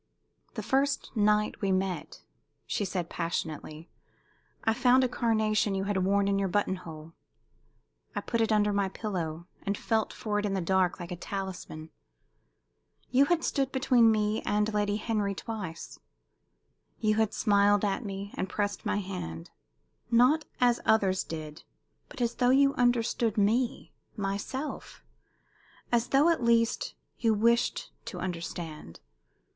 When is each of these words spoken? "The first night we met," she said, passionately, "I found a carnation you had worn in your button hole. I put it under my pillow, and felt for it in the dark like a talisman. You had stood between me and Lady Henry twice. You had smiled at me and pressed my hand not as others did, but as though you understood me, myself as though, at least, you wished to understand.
"The 0.55 0.63
first 0.63 1.11
night 1.15 1.61
we 1.61 1.71
met," 1.71 2.23
she 2.65 2.85
said, 2.85 3.07
passionately, 3.07 3.91
"I 4.63 4.73
found 4.73 5.03
a 5.03 5.07
carnation 5.07 5.75
you 5.75 5.83
had 5.83 6.03
worn 6.03 6.27
in 6.27 6.39
your 6.39 6.47
button 6.47 6.77
hole. 6.77 7.13
I 8.15 8.21
put 8.21 8.41
it 8.41 8.51
under 8.51 8.73
my 8.73 8.89
pillow, 8.89 9.45
and 9.61 9.77
felt 9.77 10.11
for 10.11 10.39
it 10.39 10.45
in 10.47 10.55
the 10.55 10.59
dark 10.59 10.99
like 10.99 11.11
a 11.11 11.15
talisman. 11.15 11.91
You 13.11 13.25
had 13.25 13.43
stood 13.43 13.71
between 13.71 14.09
me 14.11 14.41
and 14.41 14.73
Lady 14.73 14.95
Henry 14.97 15.35
twice. 15.35 15.99
You 16.97 17.13
had 17.17 17.31
smiled 17.31 17.85
at 17.85 18.03
me 18.03 18.33
and 18.35 18.49
pressed 18.49 18.83
my 18.83 18.97
hand 18.97 19.51
not 20.09 20.45
as 20.59 20.79
others 20.83 21.23
did, 21.23 21.61
but 22.09 22.21
as 22.21 22.33
though 22.37 22.49
you 22.49 22.73
understood 22.73 23.37
me, 23.37 23.93
myself 24.17 25.05
as 25.91 26.07
though, 26.07 26.29
at 26.29 26.41
least, 26.43 26.95
you 27.19 27.35
wished 27.35 27.91
to 28.05 28.19
understand. 28.19 28.99